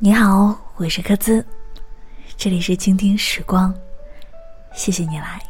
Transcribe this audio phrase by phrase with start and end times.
[0.00, 1.44] 你好，我是柯兹，
[2.36, 3.74] 这里是倾听时光，
[4.72, 5.42] 谢谢你来。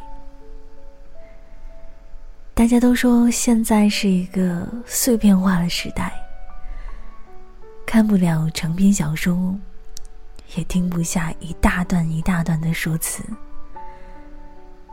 [2.55, 6.11] 大家都说现在是一个碎片化的时代，
[7.85, 9.55] 看不了长篇小说，
[10.55, 13.21] 也听不下一大段一大段的说辞，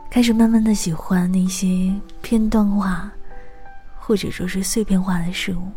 [0.07, 3.11] 开始慢慢的喜欢那些片段化，
[3.97, 5.71] 或者说是碎片化的事物。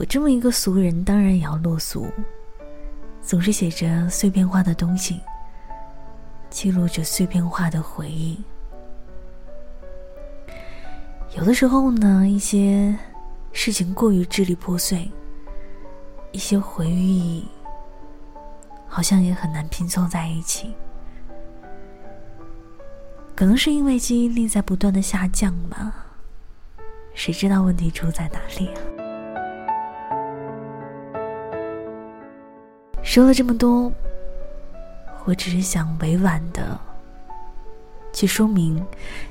[0.00, 2.10] 我这么一个俗人，当然也要落俗，
[3.20, 5.20] 总是写着碎片化的东西，
[6.48, 8.42] 记录着碎片化的回忆。
[11.36, 12.96] 有的时候呢，一些
[13.52, 15.06] 事情过于支离破碎，
[16.32, 17.46] 一些回忆
[18.88, 20.72] 好像也很难拼凑在一起。
[23.36, 25.92] 可能是因为记忆力在不断的下降吧，
[27.12, 28.99] 谁知道问题出在哪里啊？
[33.10, 33.92] 说了这么多，
[35.24, 36.78] 我只是想委婉的
[38.12, 38.80] 去说明、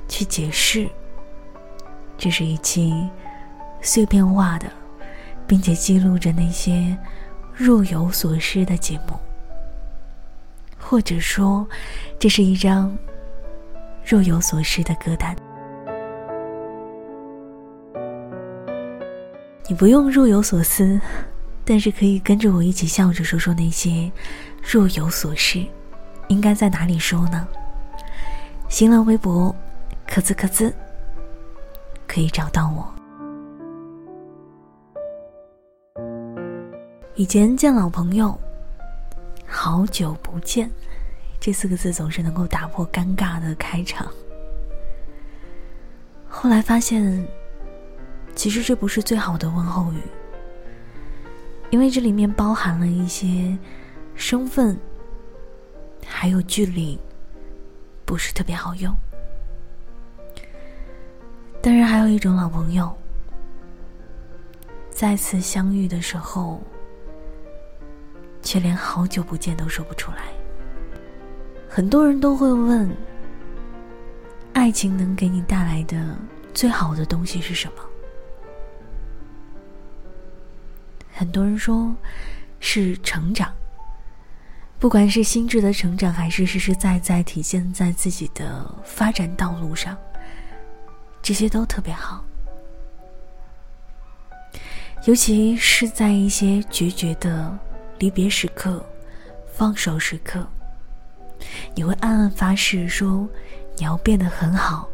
[0.09, 0.85] 去解释，
[2.17, 3.09] 这是一期
[3.79, 4.69] 碎片化的，
[5.47, 6.93] 并且记录着那些
[7.53, 9.17] 若有所失的节目，
[10.77, 11.65] 或者说，
[12.19, 12.93] 这是一张
[14.03, 15.33] 若有所失的歌单。
[19.69, 20.99] 你不用若有所思。
[21.69, 24.11] 但是可以跟着我一起笑着说说那些
[24.63, 25.63] 若有所失，
[26.27, 27.47] 应该在哪里说呢？
[28.67, 29.55] 新浪微博，
[30.07, 30.73] 可兹可兹，
[32.07, 32.91] 可以找到我。
[37.13, 38.35] 以前见老朋友，
[39.45, 40.71] 好久不见，
[41.39, 44.11] 这四个字总是能够打破尴尬的开场。
[46.27, 47.23] 后来发现，
[48.33, 50.01] 其实这不是最好的问候语。
[51.69, 53.57] 因为这里面包含了一些
[54.15, 54.77] 身份，
[56.05, 56.99] 还有距离，
[58.05, 58.95] 不是特别好用。
[61.61, 62.91] 当然，还有一种老朋友，
[64.89, 66.61] 再次相遇的时候，
[68.41, 70.23] 却连好久不见都说不出来。
[71.69, 72.89] 很多人都会问：
[74.53, 76.15] 爱情能给你带来的
[76.53, 77.88] 最好的东西是什么？
[81.19, 81.93] 很多人说，
[82.61, 83.53] 是成长。
[84.79, 89.97] 不管是心智的成长，还是实实在在体现在自己的发展道路上，
[91.21, 92.23] 这些都特别好。
[95.03, 97.53] 尤其是在一些决绝的
[97.97, 98.81] 离别时刻、
[99.51, 100.47] 放手时刻，
[101.75, 103.27] 你会暗暗发誓说，
[103.75, 104.87] 你要变得很好，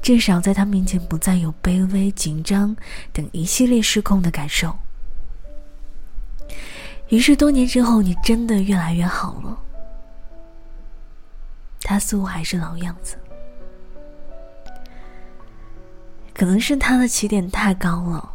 [0.00, 2.76] 至少在他面前不再有卑微、紧张
[3.12, 4.72] 等一系列失控的感受。
[7.08, 9.56] 于是多年之后，你真的越来越好了。
[11.82, 13.16] 他似乎还是老样子，
[16.34, 18.28] 可能是他的起点太高了，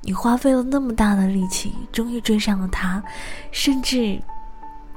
[0.00, 3.02] 你花费了那么大的力气，终于追上了他，
[3.52, 4.18] 甚至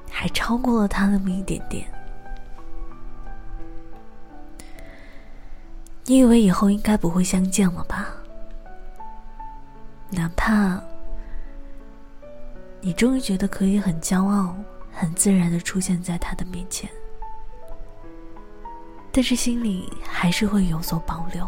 [0.09, 1.85] 还超过了他那么一点点。
[6.05, 8.07] 你以为以后应该不会相见了吧？
[10.09, 10.81] 哪怕……
[12.81, 14.55] 你终于觉得可以很骄傲、
[14.91, 16.89] 很自然的出现在他的面前，
[19.11, 21.47] 但是心里还是会有所保留。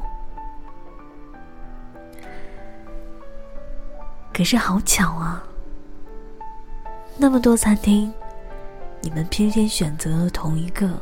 [4.32, 5.44] 可是好巧啊，
[7.18, 8.14] 那么多餐厅，
[9.02, 11.02] 你们偏偏选择了同一个，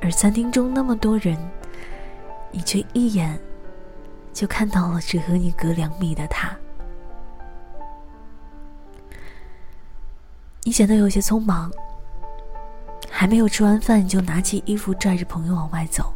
[0.00, 1.38] 而餐厅中那么多人，
[2.50, 3.38] 你却一眼
[4.32, 6.56] 就看到了只和你隔两米的他。
[10.64, 11.70] 你显得有些匆忙，
[13.10, 16.12] 还没有吃完饭，你就拿起衣服拽着朋友往外走。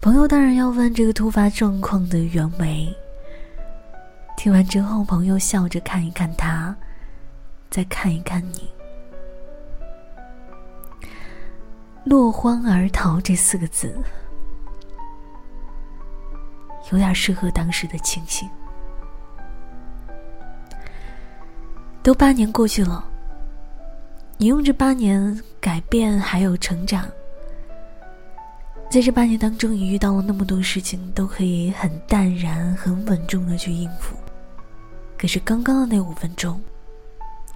[0.00, 2.94] 朋友当然要问这个突发状况的原委。
[4.36, 6.76] 听完之后，朋友笑着看一看他，
[7.68, 8.70] 再看一看你，
[12.04, 13.98] 落荒而逃这四个字，
[16.92, 18.48] 有点适合当时的情形。
[22.06, 23.04] 都八年过去了，
[24.36, 27.04] 你用这八年改变还有成长，
[28.88, 34.16] 在这八年当中，你遇到了那么多事情，都可以很淡然、很稳重的去应付。
[35.18, 36.60] 可是刚刚的那五分钟，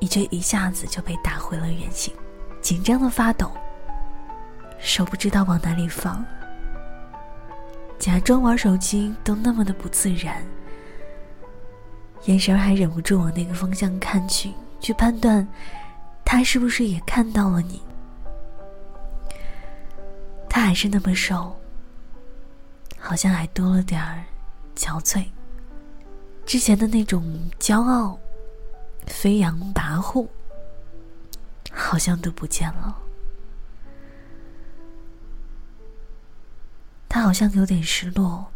[0.00, 2.12] 你却一下子就被打回了原形，
[2.60, 3.52] 紧张的发抖，
[4.80, 6.24] 手不知道往哪里放，
[8.00, 10.44] 假装玩手机都那么的不自然。
[12.24, 15.46] 眼神还忍不住往那个方向看去，去判断
[16.24, 17.82] 他是不是也看到了你。
[20.48, 21.56] 他还是那么瘦，
[22.98, 24.22] 好像还多了点儿
[24.76, 25.24] 憔悴。
[26.44, 28.18] 之前的那种骄傲、
[29.06, 30.26] 飞扬跋扈，
[31.72, 32.96] 好像都不见了。
[37.08, 38.46] 他好像有点失落，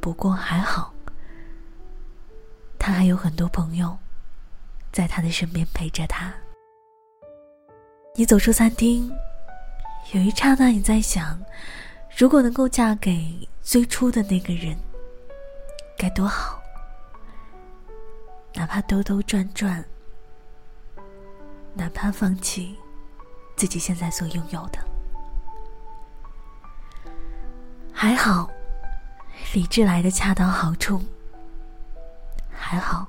[0.00, 0.93] 不过还好。
[2.84, 3.96] 他还有很多朋友，
[4.92, 6.30] 在他的身边陪着他。
[8.14, 9.10] 你走出餐厅，
[10.12, 11.40] 有一刹那你在想，
[12.14, 14.76] 如果能够嫁给最初的那个人，
[15.96, 16.62] 该多好。
[18.52, 19.82] 哪怕兜兜转转，
[21.72, 22.76] 哪怕放弃
[23.56, 24.78] 自己现在所拥有的，
[27.94, 28.50] 还好，
[29.54, 31.02] 理智来的恰到好处。
[32.66, 33.06] 还好，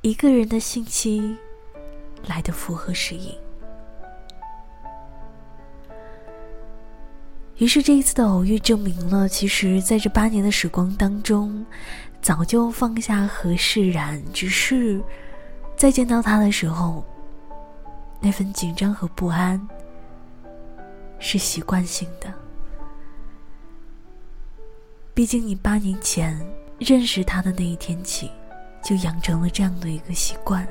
[0.00, 1.36] 一个人的信息
[2.26, 3.36] 来的符合时宜。
[7.58, 11.64] 于是这一次的偶遇证明了，其实在这八年的时光当中，
[12.22, 14.98] 早就放下和释然，只是
[15.76, 17.04] 在见到他的时候，
[18.18, 19.60] 那份紧张和不安
[21.18, 22.32] 是习惯性的。
[25.12, 26.34] 毕竟你八年前
[26.78, 28.30] 认识他的那一天起。
[28.84, 30.66] 就养成了这样的一个习惯。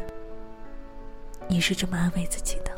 [1.48, 2.72] 你是这么安慰自己的。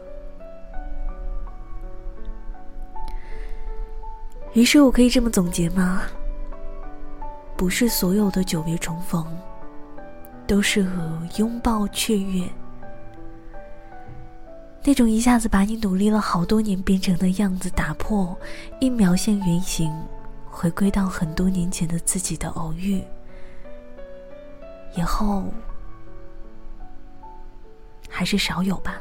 [4.54, 6.04] 于是我可以这么总结吗？
[7.58, 9.26] 不是所有的久别重逢，
[10.48, 12.48] 都适合拥抱雀跃。
[14.84, 18.38] 那种一下子把你努力了好多年变成的样子打破，
[18.80, 19.92] 一秒现原形，
[20.50, 23.04] 回归到很多年前的自己的偶遇。
[24.96, 25.46] 以后
[28.10, 28.98] 还是少有吧。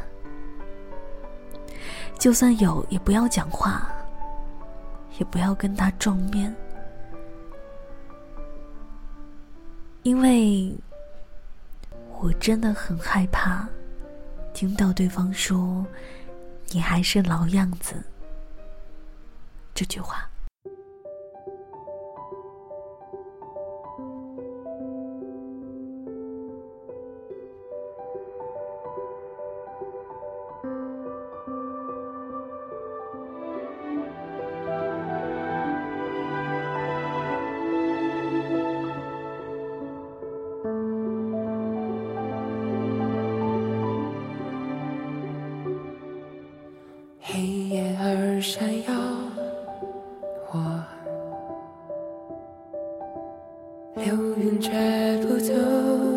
[2.19, 3.88] 就算有，也不要讲话，
[5.19, 6.55] 也不要跟他撞面，
[10.02, 10.75] 因为
[12.20, 13.69] 我真的很害怕
[14.52, 15.85] 听到对方说
[16.70, 17.94] “你还是老样子”
[19.75, 20.29] 这句话。
[47.55, 48.93] 为夜而闪耀，
[50.51, 50.85] 我
[53.95, 54.73] 流云却
[55.19, 56.14] 不走。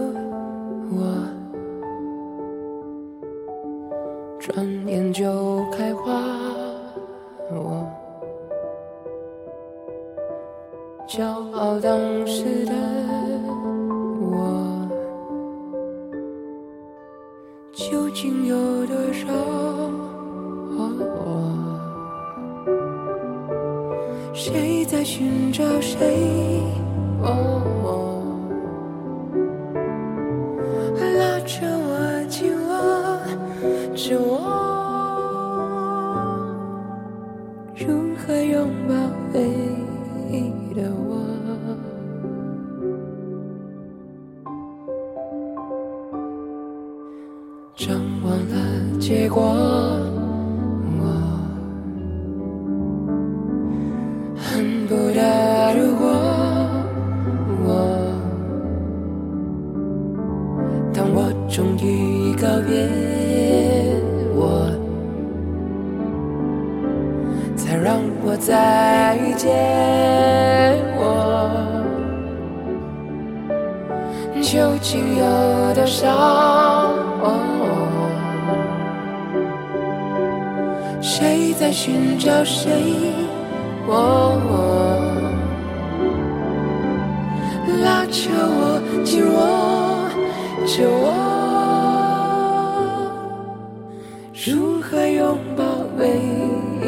[47.77, 49.55] 张望了结果，
[82.27, 82.67] 寻找谁？
[87.81, 89.39] 拉着我，紧握
[90.65, 91.05] 着我，
[94.45, 95.63] 如何拥抱
[95.97, 96.01] 唯
[96.83, 96.85] 一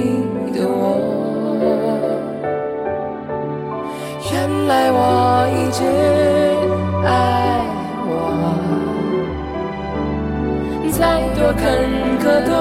[0.51, 0.77] 的我？
[4.29, 4.33] 原
[4.67, 4.99] 来我
[5.55, 5.79] 一直
[7.07, 7.07] 爱
[8.09, 8.11] 我。
[10.91, 10.99] 再
[11.33, 11.63] 多坎
[12.19, 12.51] 坷都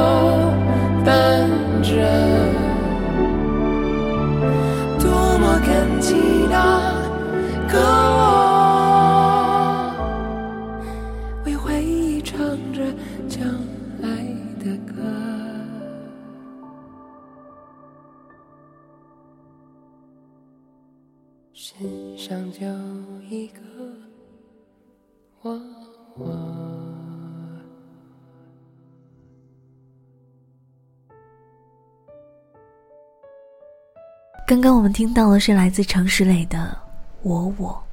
[34.49, 36.57] 刚刚我们听到的是来自常石磊的
[37.21, 37.85] 《我我》。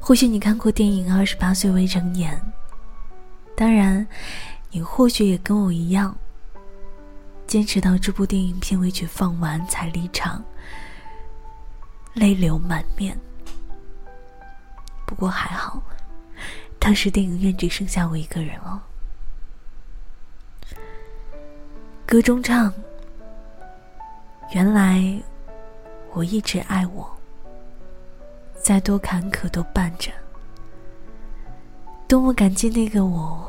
[0.00, 2.34] 或许你看过电影《二十八岁未成年》，
[3.54, 4.06] 当然，
[4.70, 6.16] 你或许也跟我一样，
[7.46, 10.42] 坚持到这部电影片尾曲放完才离场，
[12.14, 13.14] 泪流满面。
[15.04, 15.82] 不过还好，
[16.78, 18.82] 当时电影院只剩下我一个人了。
[22.06, 22.72] 歌中唱。
[24.52, 25.00] 原来，
[26.12, 27.08] 我一直爱我，
[28.54, 30.10] 再多坎坷都伴着。
[32.08, 33.48] 多么感激那个我，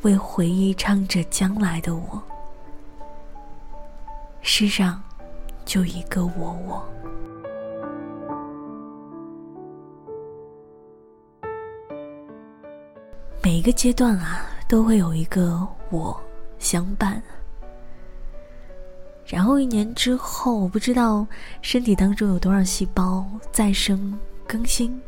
[0.00, 2.20] 为回忆唱着将来的我。
[4.40, 5.00] 世上
[5.64, 6.84] 就一个我我。
[13.40, 16.20] 每一个阶段啊，都会有一个我
[16.58, 17.22] 相伴。
[19.32, 21.26] 然后一年之后，我不知道
[21.62, 25.00] 身体当中有多少细胞再生更新，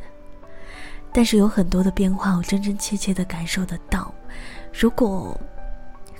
[1.13, 4.11] 但是有很多的变化，我真真切切的感受得到。
[4.73, 5.39] 如果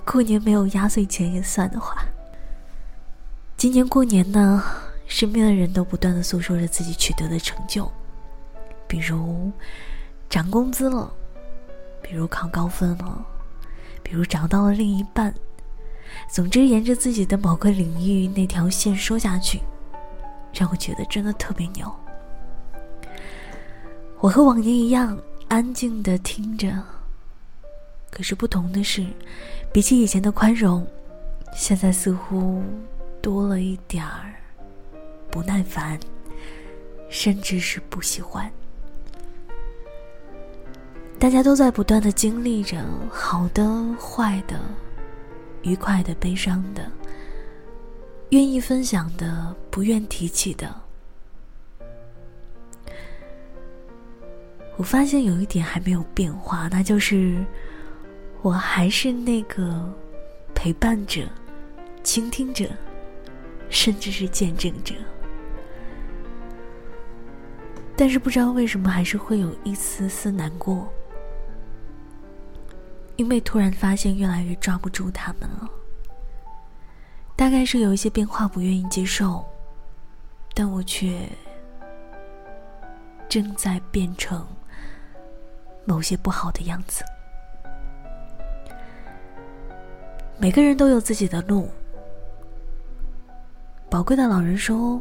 [0.05, 2.05] 过年没有压岁钱也算的话，
[3.57, 4.63] 今年过年呢，
[5.07, 7.91] 身边的人都不断的诉说着自己取得的成就，
[8.87, 9.51] 比如
[10.29, 11.11] 涨工资了，
[12.03, 13.25] 比如考高分了，
[14.03, 15.35] 比如找到了另一半。
[16.29, 19.61] 总之，沿着自己的某个领域那条线说下去，
[20.53, 21.91] 让我觉得真的特别牛。
[24.21, 25.19] 我和往年一样
[25.49, 26.83] 安静的听着，
[28.11, 29.07] 可是不同的是，
[29.73, 30.87] 比起以前的宽容，
[31.55, 32.63] 现在似乎
[33.21, 34.35] 多了一点儿
[35.31, 35.99] 不耐烦，
[37.11, 38.51] 甚至是不喜欢。
[41.19, 44.61] 大家都在不断的经历着好的、坏的。
[45.65, 46.91] 愉快的、悲伤的，
[48.31, 50.73] 愿意分享的、不愿提起的。
[54.77, 57.45] 我发现有一点还没有变化，那就是
[58.43, 59.93] 我还是那个
[60.55, 61.23] 陪伴者、
[62.03, 62.69] 倾听者，
[63.71, 64.95] 甚至是见证者。
[67.97, 70.93] 但是不知道为什么，还是会有一丝丝难过。
[73.17, 75.69] 因为突然发现越来越抓不住他们了，
[77.37, 79.45] 大概是有一些变化不愿意接受，
[80.53, 81.29] 但我却
[83.29, 84.45] 正在变成
[85.85, 87.05] 某些不好的样子。
[90.37, 91.71] 每个人都有自己的路，
[93.89, 95.01] 宝贵的老人说，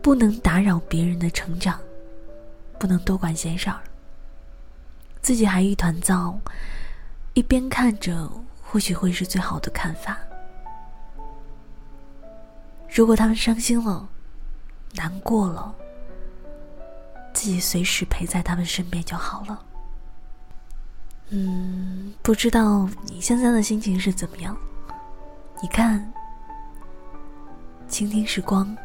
[0.00, 1.80] 不能打扰别人的成长，
[2.78, 3.80] 不能多管闲事儿，
[5.20, 6.38] 自己还一团糟。
[7.34, 8.30] 一边看着，
[8.62, 10.18] 或许会是最好的看法。
[12.94, 14.06] 如果他们伤心了、
[14.94, 15.74] 难过了，
[17.32, 19.64] 自己随时陪在他们身边就好了。
[21.30, 24.54] 嗯，不知道你现在的心情是怎么样？
[25.62, 26.12] 你看，
[27.88, 28.76] 倾听时光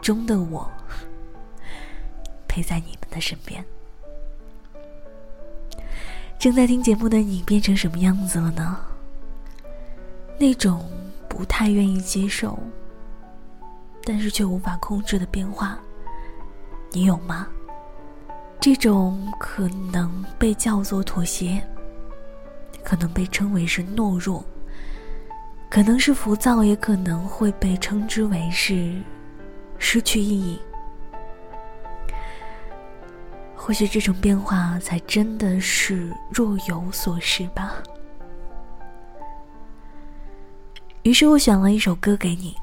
[0.00, 0.70] 中的我，
[2.46, 3.64] 陪在你们的身边。
[6.40, 8.80] 正在听节目的你变成什么样子了呢？
[10.38, 10.90] 那种
[11.28, 12.58] 不太愿意接受，
[14.04, 15.78] 但是却无法控制的变化，
[16.92, 17.46] 你有吗？
[18.58, 21.62] 这种可能被叫做妥协，
[22.82, 24.42] 可能被称为是懦弱，
[25.68, 28.98] 可能是浮躁，也可能会被称之为是
[29.76, 30.58] 失去意义。
[33.62, 37.74] 或许这种变化才真的是若有所失吧。
[41.02, 42.56] 于是我选了一首歌给你，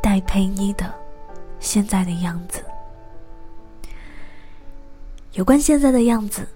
[0.00, 0.86] 戴佩妮的
[1.58, 2.64] 《现在的样子》。
[5.32, 6.46] 有关现在的样子，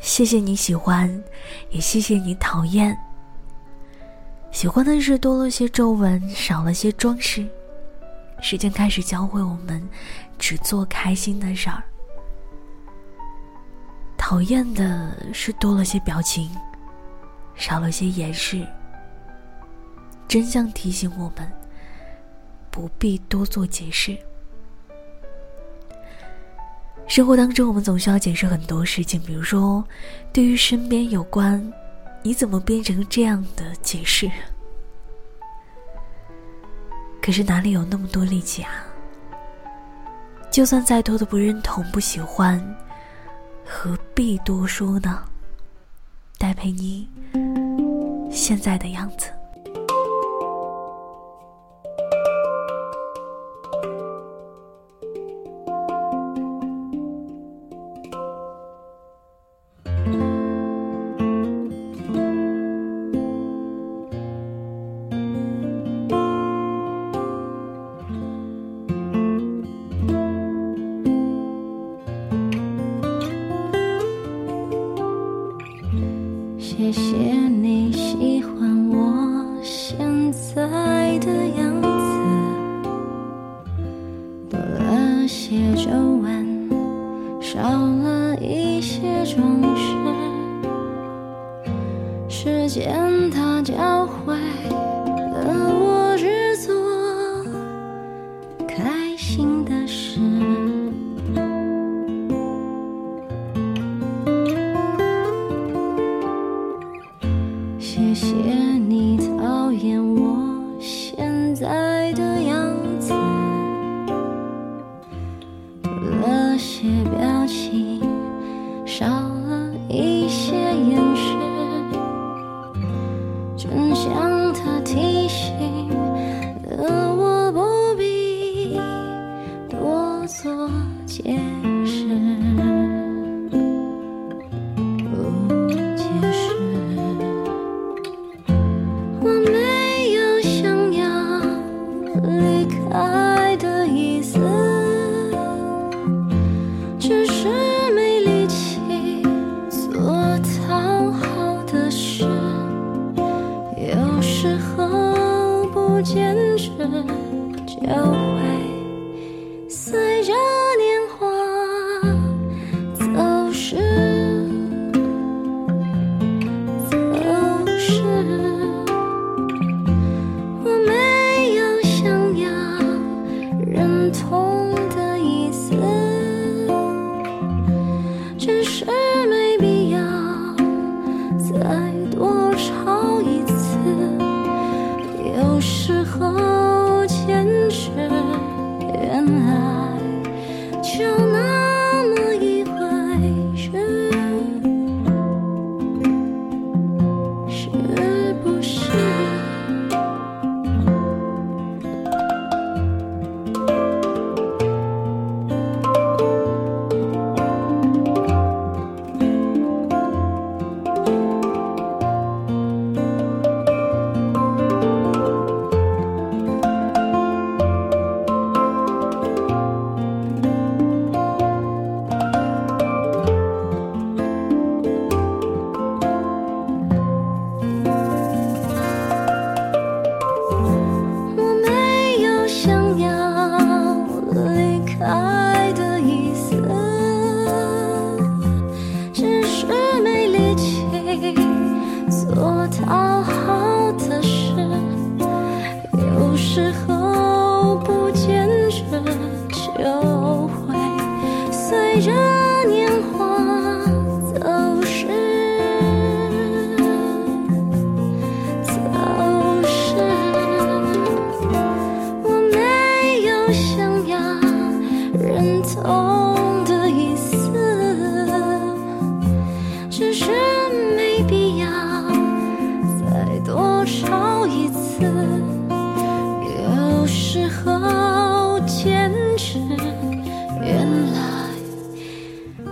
[0.00, 1.22] 谢谢你喜欢，
[1.68, 2.98] 也谢谢你讨厌。
[4.50, 7.46] 喜欢的是多了些皱纹，少了些装饰。
[8.40, 9.86] 时间开始教会我们，
[10.38, 11.82] 只做开心的事儿。
[14.26, 16.50] 讨厌的是多了些表情，
[17.54, 18.66] 少了些掩饰。
[20.26, 21.46] 真相提醒我们，
[22.70, 24.16] 不必多做解释。
[27.06, 29.84] 生活当中，我们总需要解释很多事情，比如说，
[30.32, 31.70] 对于身边有关，
[32.22, 34.30] 你怎么变成这样的解释？
[37.20, 38.86] 可是哪里有那么多力气啊？
[40.50, 42.58] 就算再多的不认同、不喜欢，
[43.66, 45.24] 何必读书呢？
[46.38, 47.08] 戴佩妮
[48.30, 49.33] 现在的样子。
[76.76, 79.96] 谢谢你喜欢我现
[80.32, 81.88] 在的样子。
[84.50, 86.68] 多了些皱纹
[87.40, 89.94] 少了一些装饰。
[92.28, 93.13] 时间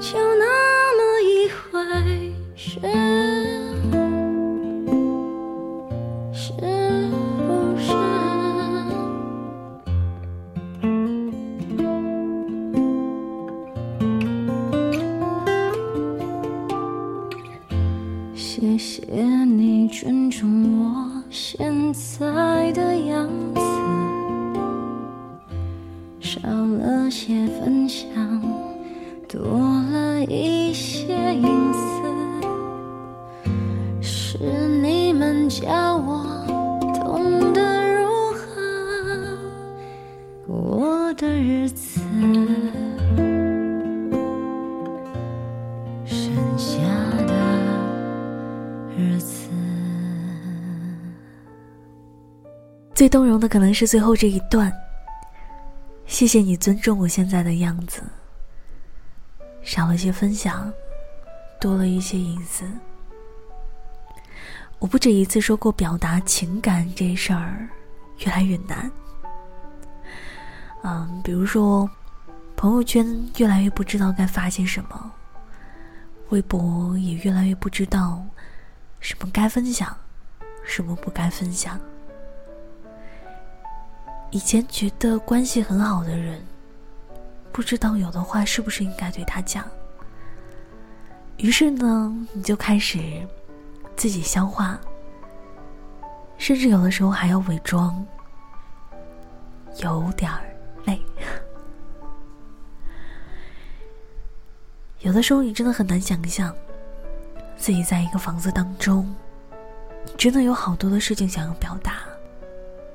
[0.02, 3.21] 就那么一回事。
[52.94, 54.72] 最动容的可能是最后这一段。
[56.06, 58.02] 谢谢你尊重我现在的样子。
[59.62, 60.72] 少了些分享
[61.60, 62.64] 多了一些隐私。
[64.78, 67.68] 我不止一次说过表达情感这事儿
[68.18, 68.90] 越来越难。
[70.82, 71.88] 嗯比如说
[72.56, 75.12] 朋友圈越来越不知道该发些什么
[76.30, 78.20] 微博也越来越不知道
[78.98, 79.96] 什么该分享
[80.64, 81.80] 什么不该分享。
[84.32, 86.42] 以前觉得关系很好的人，
[87.52, 89.62] 不知道有的话是不是应该对他讲。
[91.36, 92.98] 于是呢，你就开始
[93.94, 94.80] 自己消化，
[96.38, 98.02] 甚至有的时候还要伪装，
[99.82, 100.40] 有点儿
[100.86, 100.98] 累。
[105.00, 106.56] 有的时候，你真的很难想象，
[107.58, 109.14] 自己在一个房子当中，
[110.06, 111.96] 你真的有好多的事情想要表达。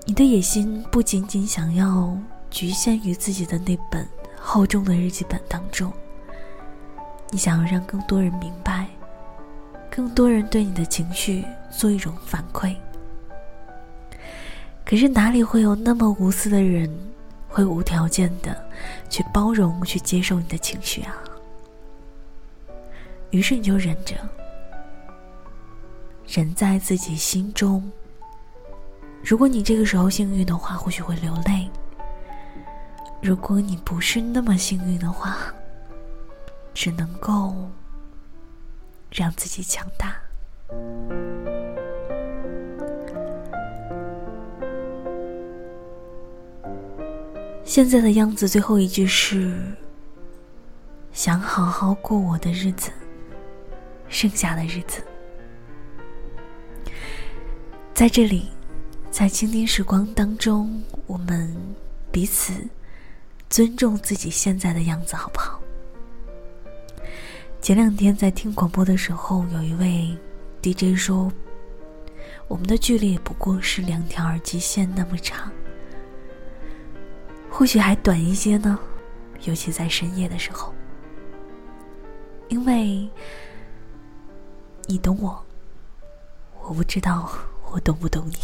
[0.08, 2.18] 你的野心不仅仅想要
[2.50, 4.08] 局限于自己的那本
[4.40, 5.92] 厚重的日记本当中，
[7.30, 8.88] 你想要让更多人明白，
[9.92, 12.74] 更多人对你的情绪做一种反馈。
[14.86, 16.90] 可是哪里会有那么无私的人，
[17.50, 18.66] 会无条件的
[19.10, 21.14] 去包容、去接受你的情绪啊？
[23.32, 24.16] 于是你就忍着，
[26.26, 27.92] 忍在自己心中。
[29.28, 31.70] 如果你这个时候幸运的话，或许会流泪；
[33.22, 35.54] 如果你不是那么幸运的话，
[36.74, 37.54] 只能够
[39.12, 40.16] 让自己强大。
[47.66, 49.62] 现在的样子，最后一句是：
[51.12, 52.92] 想好好过我的日子，
[54.08, 55.04] 剩下的日子，
[57.94, 58.48] 在这里。
[59.10, 61.56] 在倾听时光当中，我们
[62.12, 62.54] 彼此
[63.50, 65.60] 尊重自己现在的样子，好不好？
[67.60, 70.16] 前两天在听广播的时候，有一位
[70.62, 71.32] DJ 说
[72.48, 75.52] ：“我们的距离也不过是两条耳机线那么长，
[77.50, 78.78] 或许还短一些呢，
[79.46, 80.72] 尤其在深夜的时候，
[82.50, 83.10] 因为
[84.86, 85.44] 你懂我，
[86.62, 87.32] 我不知道
[87.72, 88.36] 我懂不懂你。”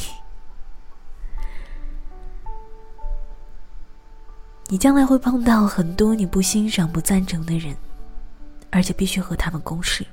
[4.73, 7.77] 你将来会碰到很多你不欣赏、不赞成的人，
[8.71, 10.03] 而且必须和他们共事。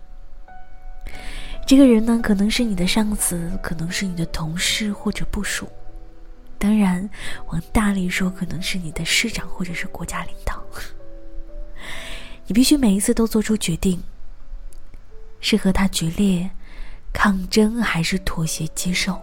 [1.66, 5.66] 这个人呢，可能是你的上司，可能是你的同事或者部属，
[6.58, 7.08] 当然，
[7.46, 10.62] 往大里说，可能是你的市长或者是国家领导。
[12.46, 14.02] 你必须每一次都做出决定：
[15.40, 16.50] 是和他决裂、
[17.14, 19.18] 抗争，还是妥协接受？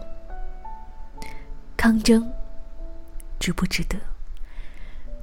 [1.76, 2.28] 抗争，
[3.38, 3.96] 值不值得？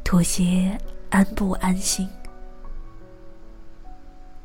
[0.06, 2.08] 妥协，安不安心？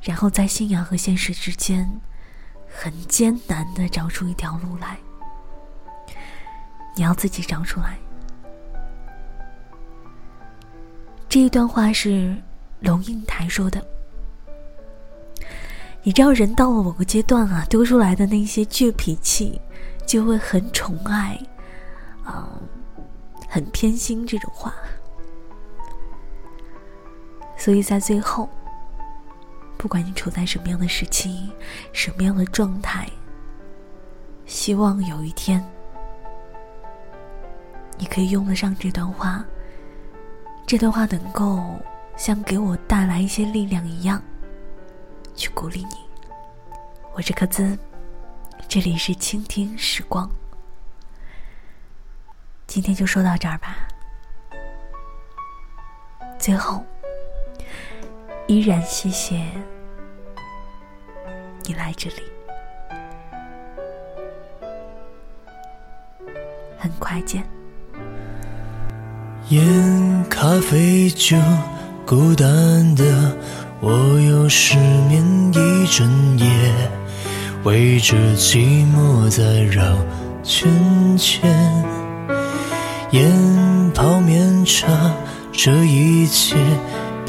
[0.00, 1.86] 然后在信仰和现实之间，
[2.66, 4.98] 很艰难的找出一条路来。
[6.96, 7.98] 你要自己找出来。
[11.28, 12.34] 这一段话是
[12.80, 13.86] 龙应台说的。
[16.02, 19.60] 你知道，人到了某个阶段啊，丢出来的那些倔脾气，
[20.06, 21.38] 就会很宠爱，
[22.24, 22.48] 啊，
[23.46, 24.74] 很偏心这种话。
[27.60, 28.48] 所以在最后，
[29.76, 31.52] 不管你处在什么样的时期、
[31.92, 33.06] 什么样的状态，
[34.46, 35.62] 希望有一天，
[37.98, 39.44] 你可以用得上这段话。
[40.66, 41.78] 这段话能够
[42.16, 44.22] 像给我带来一些力量一样，
[45.34, 45.96] 去鼓励你。
[47.12, 47.78] 我是柯兹，
[48.68, 50.30] 这里是倾听时光。
[52.66, 53.76] 今天就说到这儿吧。
[56.38, 56.82] 最后。
[58.50, 59.36] 依然谢谢
[61.62, 62.16] 你来这里，
[66.76, 67.44] 很快见。
[69.50, 71.36] 烟、咖啡、酒，
[72.04, 73.36] 孤单的
[73.78, 74.76] 我又失
[75.08, 76.50] 眠一整夜，
[77.62, 79.96] 围着寂寞在绕
[80.42, 81.48] 圈圈。
[83.12, 84.88] 烟、泡面、茶，
[85.52, 86.56] 这一切。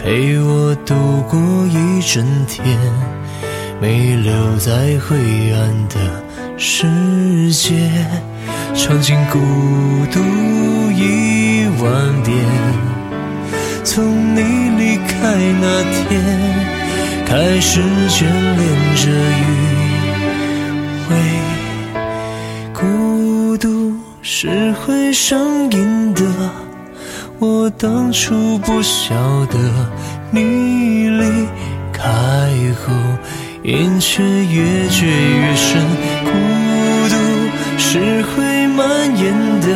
[0.04, 0.96] 陪我度
[1.30, 2.66] 过一整天，
[3.80, 5.16] 没留在灰
[5.54, 5.96] 暗的
[6.58, 6.88] 世
[7.52, 7.76] 界，
[8.74, 9.38] 尝尽孤
[10.12, 10.20] 独
[10.92, 12.36] 一万遍。
[13.84, 14.42] 从你
[14.80, 16.10] 离开那天，
[17.24, 19.46] 开始眷恋着余
[21.12, 21.14] 味，
[22.74, 26.24] 孤独是会上瘾的。
[27.43, 29.15] 我当初不晓
[29.47, 29.58] 得，
[30.30, 31.47] 你离
[31.91, 32.08] 开
[32.86, 32.93] 后
[33.63, 35.82] 眼却越追越深，
[36.23, 36.30] 孤
[37.10, 37.15] 独
[37.80, 38.86] 是会蔓
[39.17, 39.67] 延的，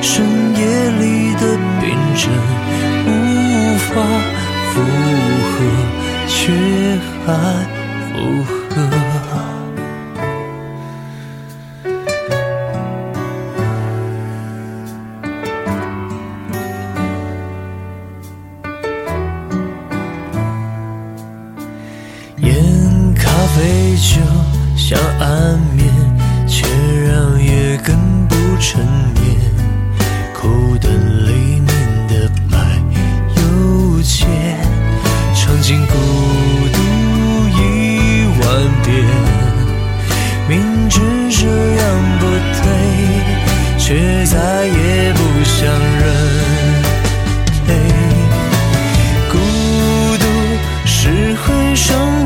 [0.00, 0.24] 深
[0.56, 0.64] 夜
[1.00, 2.32] 里的病症，
[3.08, 3.92] 无法
[4.72, 4.80] 负
[5.52, 5.60] 荷，
[6.26, 6.50] 却
[7.26, 7.28] 还
[51.86, 52.23] 会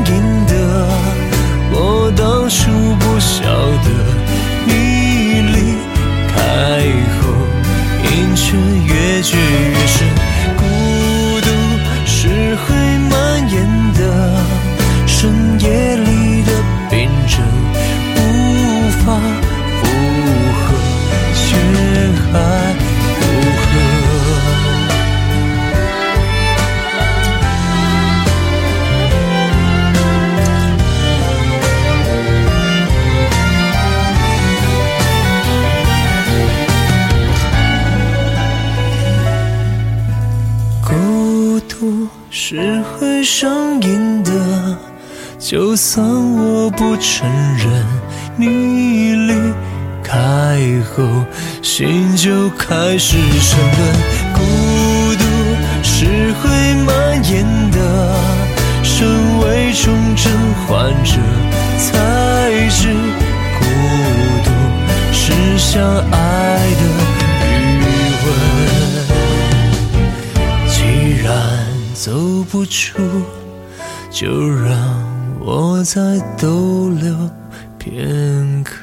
[51.61, 53.79] 心就开始沉沦。
[54.33, 54.39] 孤
[55.15, 55.23] 独
[55.83, 56.49] 是会
[56.85, 57.77] 蔓延的，
[58.83, 59.07] 身
[59.39, 60.31] 为重症
[60.67, 61.11] 患者
[61.77, 62.93] 才知，
[63.59, 63.61] 孤
[64.43, 64.47] 独
[65.11, 66.15] 是相爱
[66.75, 66.81] 的
[67.45, 67.47] 余
[68.25, 68.27] 温。
[70.67, 70.77] 既
[71.23, 71.27] 然
[71.93, 72.11] 走
[72.49, 72.97] 不出，
[74.09, 74.69] 就让
[75.39, 75.99] 我再
[76.37, 77.29] 逗留
[77.77, 78.75] 片刻。